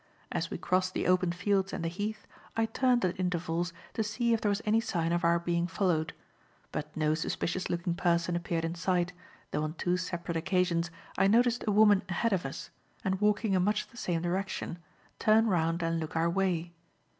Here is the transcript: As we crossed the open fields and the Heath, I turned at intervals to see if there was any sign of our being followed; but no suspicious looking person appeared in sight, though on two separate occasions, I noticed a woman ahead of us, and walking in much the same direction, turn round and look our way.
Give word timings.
As 0.31 0.49
we 0.49 0.57
crossed 0.57 0.95
the 0.95 1.05
open 1.05 1.31
fields 1.31 1.71
and 1.73 1.83
the 1.85 1.87
Heath, 1.87 2.25
I 2.57 2.65
turned 2.65 3.05
at 3.05 3.19
intervals 3.19 3.71
to 3.93 4.01
see 4.03 4.33
if 4.33 4.41
there 4.41 4.49
was 4.49 4.63
any 4.65 4.81
sign 4.81 5.11
of 5.11 5.23
our 5.23 5.37
being 5.37 5.67
followed; 5.67 6.13
but 6.71 6.97
no 6.97 7.13
suspicious 7.13 7.69
looking 7.69 7.93
person 7.93 8.35
appeared 8.35 8.65
in 8.65 8.73
sight, 8.73 9.13
though 9.51 9.61
on 9.61 9.75
two 9.75 9.97
separate 9.97 10.37
occasions, 10.37 10.89
I 11.19 11.27
noticed 11.27 11.65
a 11.67 11.71
woman 11.71 12.01
ahead 12.09 12.33
of 12.33 12.47
us, 12.47 12.71
and 13.05 13.21
walking 13.21 13.53
in 13.53 13.61
much 13.63 13.89
the 13.89 13.95
same 13.95 14.23
direction, 14.23 14.79
turn 15.19 15.45
round 15.45 15.83
and 15.83 15.99
look 15.99 16.15
our 16.15 16.31
way. 16.31 16.71